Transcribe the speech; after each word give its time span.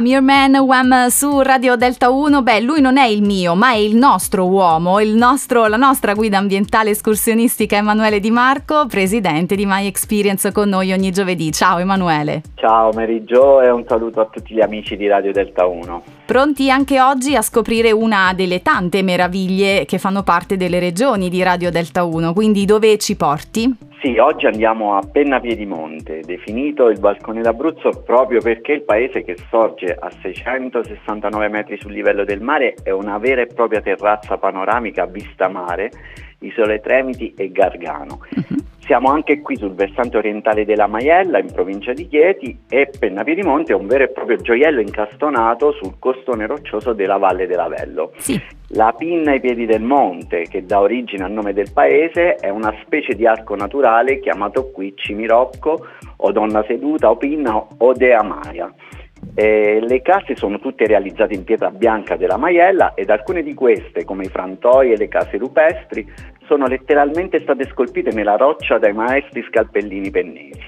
I'm 0.00 0.06
Your 0.06 0.22
Man 0.22 0.56
Wham 0.56 1.08
su 1.08 1.42
Radio 1.42 1.76
Delta 1.76 2.08
1. 2.08 2.42
Beh, 2.42 2.60
lui 2.60 2.80
non 2.80 2.96
è 2.96 3.04
il 3.04 3.20
mio, 3.20 3.54
ma 3.54 3.72
è 3.72 3.76
il 3.76 3.96
nostro 3.96 4.46
uomo, 4.46 4.98
il 4.98 5.14
nostro, 5.14 5.66
la 5.66 5.76
nostra 5.76 6.14
guida 6.14 6.38
ambientale 6.38 6.88
escursionistica 6.88 7.76
Emanuele 7.76 8.18
Di 8.18 8.30
Marco, 8.30 8.86
presidente 8.86 9.56
di 9.56 9.66
My 9.66 9.84
Experience 9.84 10.52
con 10.52 10.70
noi 10.70 10.92
ogni 10.92 11.10
giovedì. 11.10 11.52
Ciao 11.52 11.76
Emanuele. 11.76 12.40
Ciao 12.54 12.90
Jo 12.92 13.60
e 13.60 13.68
un 13.68 13.84
saluto 13.86 14.22
a 14.22 14.24
tutti 14.24 14.54
gli 14.54 14.62
amici 14.62 14.96
di 14.96 15.06
Radio 15.06 15.32
Delta 15.32 15.66
1. 15.66 16.19
Pronti 16.30 16.70
anche 16.70 17.00
oggi 17.00 17.34
a 17.34 17.42
scoprire 17.42 17.90
una 17.90 18.32
delle 18.36 18.62
tante 18.62 19.02
meraviglie 19.02 19.84
che 19.84 19.98
fanno 19.98 20.22
parte 20.22 20.56
delle 20.56 20.78
regioni 20.78 21.28
di 21.28 21.42
Radio 21.42 21.72
Delta 21.72 22.04
1, 22.04 22.32
quindi 22.34 22.64
dove 22.66 22.98
ci 22.98 23.16
porti? 23.16 23.68
Sì, 24.00 24.16
oggi 24.16 24.46
andiamo 24.46 24.94
a 24.94 25.00
Penna 25.00 25.40
Piedimonte, 25.40 26.20
definito 26.20 26.88
il 26.88 27.00
balcone 27.00 27.40
d'Abruzzo 27.40 28.04
proprio 28.06 28.40
perché 28.40 28.74
il 28.74 28.82
paese 28.82 29.24
che 29.24 29.36
sorge 29.50 29.92
a 29.92 30.08
669 30.22 31.48
metri 31.48 31.76
sul 31.80 31.92
livello 31.92 32.22
del 32.22 32.40
mare 32.40 32.74
è 32.80 32.90
una 32.90 33.18
vera 33.18 33.40
e 33.40 33.46
propria 33.46 33.80
terrazza 33.80 34.38
panoramica 34.38 35.02
a 35.02 35.06
vista 35.06 35.48
mare, 35.48 35.90
isole 36.38 36.78
Tremiti 36.78 37.34
e 37.36 37.50
Gargano. 37.50 38.20
Uh-huh. 38.36 38.59
Siamo 38.90 39.12
anche 39.12 39.40
qui 39.40 39.56
sul 39.56 39.74
versante 39.74 40.16
orientale 40.16 40.64
della 40.64 40.88
Maiella, 40.88 41.38
in 41.38 41.52
provincia 41.52 41.92
di 41.92 42.08
Chieti, 42.08 42.62
e 42.68 42.90
Penna 42.98 43.22
Piedimonte 43.22 43.72
è 43.72 43.76
un 43.76 43.86
vero 43.86 44.02
e 44.02 44.08
proprio 44.08 44.36
gioiello 44.38 44.80
incastonato 44.80 45.70
sul 45.80 46.00
costone 46.00 46.44
roccioso 46.48 46.92
della 46.92 47.16
Valle 47.16 47.46
dell'Avello. 47.46 48.10
Sì. 48.16 48.36
La 48.70 48.92
pinna 48.98 49.30
ai 49.30 49.38
piedi 49.38 49.64
del 49.64 49.80
monte, 49.80 50.42
che 50.50 50.66
dà 50.66 50.80
origine 50.80 51.22
al 51.22 51.30
nome 51.30 51.52
del 51.52 51.70
paese, 51.72 52.34
è 52.34 52.48
una 52.48 52.74
specie 52.82 53.14
di 53.14 53.28
arco 53.28 53.54
naturale 53.54 54.18
chiamato 54.18 54.72
qui 54.72 54.92
Cimirocco, 54.96 55.86
o 56.16 56.32
Donna 56.32 56.64
Seduta, 56.66 57.10
o 57.10 57.16
Pinna, 57.16 57.64
o 57.78 57.92
Dea 57.92 58.24
Maia. 58.24 58.74
Eh, 59.40 59.80
le 59.80 60.02
case 60.02 60.36
sono 60.36 60.58
tutte 60.58 60.84
realizzate 60.84 61.32
in 61.32 61.44
pietra 61.44 61.70
bianca 61.70 62.14
della 62.16 62.36
Maiella 62.36 62.92
ed 62.92 63.08
alcune 63.08 63.42
di 63.42 63.54
queste, 63.54 64.04
come 64.04 64.24
i 64.24 64.28
frantoi 64.28 64.92
e 64.92 64.98
le 64.98 65.08
case 65.08 65.38
rupestri, 65.38 66.06
sono 66.44 66.66
letteralmente 66.66 67.40
state 67.40 67.66
scolpite 67.70 68.10
nella 68.10 68.36
roccia 68.36 68.76
dai 68.76 68.92
maestri 68.92 69.42
scalpellini 69.48 70.10
pennesi. 70.10 70.60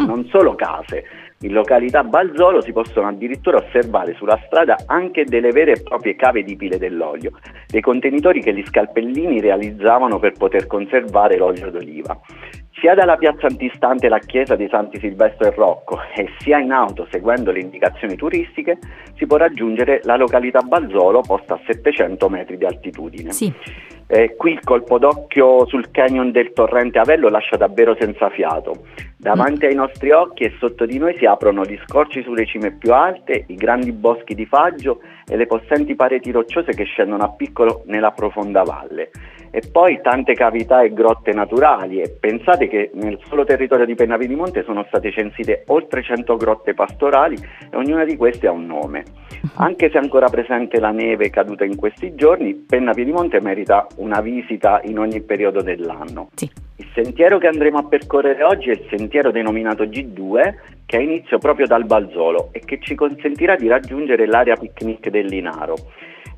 Mm. 0.00 0.06
Non 0.06 0.28
solo 0.30 0.54
case, 0.54 1.02
in 1.40 1.52
località 1.52 2.04
Balzolo 2.04 2.62
si 2.62 2.70
possono 2.70 3.08
addirittura 3.08 3.56
osservare 3.56 4.14
sulla 4.14 4.40
strada 4.46 4.76
anche 4.86 5.24
delle 5.24 5.50
vere 5.50 5.72
e 5.72 5.82
proprie 5.82 6.14
cave 6.14 6.44
di 6.44 6.54
pile 6.54 6.78
dell'olio, 6.78 7.32
dei 7.66 7.80
contenitori 7.80 8.40
che 8.40 8.54
gli 8.54 8.64
scalpellini 8.64 9.40
realizzavano 9.40 10.20
per 10.20 10.34
poter 10.38 10.68
conservare 10.68 11.36
l'olio 11.36 11.68
d'oliva. 11.72 12.16
Sia 12.80 12.94
dalla 12.94 13.16
piazza 13.16 13.46
antistante 13.46 14.08
la 14.08 14.18
chiesa 14.18 14.56
di 14.56 14.66
Santi 14.70 14.98
Silvestro 14.98 15.46
e 15.46 15.54
Rocco 15.54 15.98
e 16.16 16.30
sia 16.38 16.58
in 16.58 16.72
auto 16.72 17.06
seguendo 17.10 17.52
le 17.52 17.60
indicazioni 17.60 18.16
turistiche 18.16 18.78
si 19.16 19.26
può 19.26 19.36
raggiungere 19.36 20.00
la 20.04 20.16
località 20.16 20.62
Balzolo 20.62 21.20
posta 21.20 21.54
a 21.54 21.60
700 21.66 22.28
metri 22.30 22.56
di 22.56 22.64
altitudine. 22.64 23.32
Sì. 23.32 23.52
Eh, 24.12 24.34
qui 24.34 24.50
il 24.50 24.60
colpo 24.64 24.98
d'occhio 24.98 25.64
sul 25.66 25.92
canyon 25.92 26.32
del 26.32 26.52
torrente 26.52 26.98
Avello 26.98 27.28
lascia 27.28 27.56
davvero 27.56 27.94
senza 27.96 28.28
fiato. 28.28 28.86
Davanti 29.16 29.66
ai 29.66 29.74
nostri 29.76 30.10
occhi 30.10 30.42
e 30.42 30.54
sotto 30.58 30.84
di 30.84 30.98
noi 30.98 31.14
si 31.16 31.26
aprono 31.26 31.62
gli 31.64 31.78
scorci 31.86 32.20
sulle 32.24 32.44
cime 32.44 32.72
più 32.72 32.92
alte, 32.92 33.44
i 33.46 33.54
grandi 33.54 33.92
boschi 33.92 34.34
di 34.34 34.46
faggio 34.46 35.00
e 35.28 35.36
le 35.36 35.46
possenti 35.46 35.94
pareti 35.94 36.32
rocciose 36.32 36.72
che 36.72 36.84
scendono 36.84 37.22
a 37.22 37.28
piccolo 37.28 37.82
nella 37.86 38.10
profonda 38.10 38.64
valle. 38.64 39.10
E 39.52 39.62
poi 39.70 40.00
tante 40.00 40.34
cavità 40.34 40.82
e 40.82 40.92
grotte 40.92 41.32
naturali 41.32 42.00
e 42.00 42.08
pensate 42.08 42.68
che 42.68 42.92
nel 42.94 43.18
solo 43.26 43.44
territorio 43.44 43.84
di 43.84 43.94
Pennavi 43.96 44.26
di 44.28 44.36
Monte 44.36 44.62
sono 44.62 44.84
state 44.88 45.10
censite 45.10 45.64
oltre 45.66 46.02
100 46.02 46.36
grotte 46.36 46.72
pastorali 46.72 47.36
e 47.70 47.76
ognuna 47.76 48.04
di 48.04 48.16
queste 48.16 48.46
ha 48.46 48.52
un 48.52 48.66
nome. 48.66 49.04
Anche 49.56 49.90
se 49.90 49.98
è 49.98 50.00
ancora 50.00 50.28
presente 50.28 50.78
la 50.78 50.92
neve 50.92 51.30
caduta 51.30 51.64
in 51.64 51.76
questi 51.76 52.14
giorni, 52.14 52.54
Penna 52.54 52.92
Piedimonte 52.92 53.40
merita 53.40 53.86
una 54.00 54.20
visita 54.20 54.80
in 54.84 54.98
ogni 54.98 55.20
periodo 55.20 55.62
dell'anno. 55.62 56.30
Sì. 56.34 56.50
Il 56.76 56.88
sentiero 56.94 57.38
che 57.38 57.46
andremo 57.46 57.78
a 57.78 57.84
percorrere 57.84 58.42
oggi 58.42 58.70
è 58.70 58.72
il 58.72 58.86
sentiero 58.88 59.30
denominato 59.30 59.84
G2 59.84 60.54
che 60.86 60.96
ha 60.96 61.00
inizio 61.00 61.38
proprio 61.38 61.66
dal 61.66 61.84
Balzolo 61.84 62.48
e 62.52 62.60
che 62.60 62.80
ci 62.80 62.94
consentirà 62.94 63.54
di 63.54 63.68
raggiungere 63.68 64.26
l'area 64.26 64.56
picnic 64.56 65.08
del 65.08 65.26
Linaro. 65.26 65.76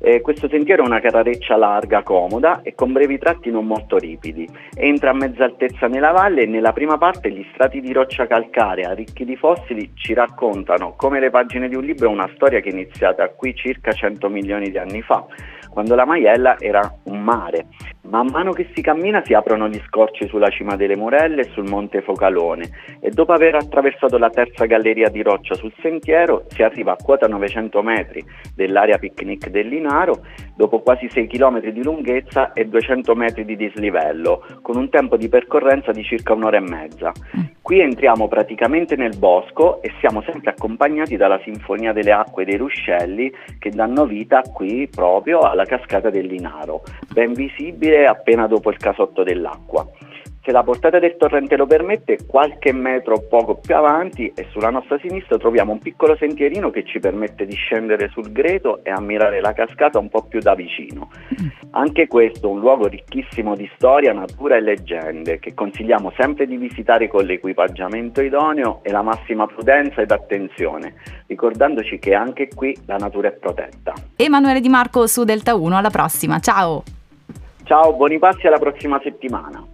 Eh, 0.05 0.19
questo 0.19 0.49
sentiero 0.49 0.83
è 0.83 0.85
una 0.85 0.99
carrareccia 0.99 1.55
larga, 1.55 2.03
comoda 2.03 2.61
e 2.61 2.75
con 2.75 2.91
brevi 2.91 3.17
tratti 3.17 3.49
non 3.49 3.65
molto 3.65 3.97
ripidi. 3.97 4.45
Entra 4.75 5.11
a 5.11 5.13
mezza 5.13 5.45
altezza 5.45 5.87
nella 5.87 6.11
valle 6.11 6.41
e 6.41 6.45
nella 6.45 6.73
prima 6.73 6.97
parte 6.97 7.31
gli 7.31 7.45
strati 7.53 7.79
di 7.79 7.93
roccia 7.93 8.27
calcarea 8.27 8.93
ricchi 8.93 9.23
di 9.23 9.37
fossili 9.37 9.93
ci 9.95 10.13
raccontano, 10.13 10.95
come 10.97 11.21
le 11.21 11.29
pagine 11.29 11.69
di 11.69 11.75
un 11.75 11.85
libro, 11.85 12.09
una 12.09 12.29
storia 12.35 12.59
che 12.59 12.67
è 12.67 12.73
iniziata 12.73 13.29
qui 13.29 13.55
circa 13.55 13.93
100 13.93 14.27
milioni 14.27 14.71
di 14.71 14.77
anni 14.77 15.01
fa, 15.01 15.25
quando 15.73 15.95
la 15.95 16.05
Maiella 16.05 16.57
era 16.59 16.89
un 17.05 17.21
mare. 17.21 17.65
Man 18.03 18.27
mano 18.31 18.51
che 18.51 18.69
si 18.75 18.81
cammina 18.81 19.23
si 19.25 19.33
aprono 19.33 19.67
gli 19.67 19.81
scorci 19.87 20.27
sulla 20.27 20.49
cima 20.49 20.75
delle 20.75 20.95
Morelle 20.95 21.41
e 21.41 21.49
sul 21.51 21.67
Monte 21.67 22.01
Focalone 22.01 22.69
e 22.99 23.09
dopo 23.09 23.33
aver 23.33 23.55
attraversato 23.55 24.19
la 24.19 24.29
terza 24.29 24.65
galleria 24.65 25.09
di 25.09 25.23
roccia 25.23 25.55
sul 25.55 25.73
sentiero 25.81 26.43
si 26.49 26.61
arriva 26.61 26.91
a 26.91 26.97
quota 27.01 27.27
900 27.27 27.81
metri 27.81 28.23
dell'area 28.53 28.99
picnic 28.99 29.49
del 29.49 29.67
Linaro 29.67 30.21
dopo 30.55 30.81
quasi 30.81 31.09
6 31.09 31.27
km 31.27 31.61
di 31.71 31.83
lunghezza 31.83 32.53
e 32.53 32.65
200 32.65 33.15
metri 33.15 33.45
di 33.45 33.55
dislivello 33.55 34.45
con 34.61 34.75
un 34.75 34.89
tempo 34.89 35.17
di 35.17 35.27
percorrenza 35.27 35.91
di 35.91 36.03
circa 36.03 36.33
un'ora 36.33 36.57
e 36.57 36.61
mezza. 36.61 37.11
Qui 37.63 37.79
entriamo 37.79 38.27
praticamente 38.27 38.97
nel 38.97 39.17
bosco 39.17 39.81
e 39.81 39.93
siamo 40.01 40.21
sempre 40.23 40.49
accompagnati 40.49 41.15
dalla 41.15 41.39
sinfonia 41.45 41.93
delle 41.93 42.11
acque 42.11 42.43
dei 42.43 42.57
ruscelli 42.57 43.31
che 43.57 43.69
danno 43.69 44.05
vita 44.05 44.41
qui 44.41 44.89
proprio 44.93 45.39
alla 45.39 45.63
cascata 45.63 46.09
del 46.09 46.25
Linaro, 46.25 46.83
ben 47.13 47.31
visibile 47.31 48.05
appena 48.05 48.47
dopo 48.47 48.69
il 48.69 48.75
casotto 48.75 49.23
dell'acqua. 49.23 49.87
Se 50.45 50.51
la 50.51 50.61
portata 50.61 50.99
del 50.99 51.15
torrente 51.15 51.55
lo 51.55 51.65
permette, 51.65 52.17
qualche 52.27 52.73
metro 52.73 53.21
poco 53.29 53.55
più 53.55 53.77
avanti 53.77 54.29
e 54.35 54.47
sulla 54.51 54.71
nostra 54.71 54.99
sinistra 54.99 55.37
troviamo 55.37 55.71
un 55.71 55.79
piccolo 55.79 56.17
sentierino 56.17 56.69
che 56.69 56.83
ci 56.83 56.99
permette 56.99 57.45
di 57.45 57.55
scendere 57.55 58.09
sul 58.09 58.29
greto 58.33 58.83
e 58.83 58.91
ammirare 58.91 59.39
la 59.39 59.53
cascata 59.53 59.99
un 59.99 60.09
po' 60.09 60.23
più 60.23 60.41
da 60.41 60.53
vicino. 60.53 61.09
Anche 61.71 62.07
questo 62.09 62.47
è 62.47 62.51
un 62.51 62.59
luogo 62.59 62.87
ricchissimo 62.87 63.55
di 63.55 63.71
storia, 63.75 64.11
natura 64.11 64.57
e 64.57 64.59
leggende 64.59 65.39
che 65.39 65.53
consigliamo 65.53 66.11
sempre 66.17 66.45
di 66.45 66.57
visitare 66.57 67.07
con 67.07 67.23
l'equipaggiamento 67.23 68.21
idoneo 68.21 68.81
e 68.83 68.91
la 68.91 69.01
massima 69.01 69.47
prudenza 69.47 70.01
ed 70.01 70.11
attenzione, 70.11 70.95
ricordandoci 71.27 71.99
che 71.99 72.15
anche 72.15 72.49
qui 72.53 72.77
la 72.85 72.97
natura 72.97 73.29
è 73.29 73.31
protetta. 73.31 73.93
Emanuele 74.17 74.59
Di 74.59 74.67
Marco 74.67 75.07
su 75.07 75.23
Delta 75.23 75.55
1, 75.55 75.77
alla 75.77 75.89
prossima, 75.89 76.39
ciao! 76.39 76.83
Ciao, 77.63 77.93
buoni 77.93 78.19
passi 78.19 78.45
alla 78.45 78.59
prossima 78.59 78.99
settimana. 79.01 79.65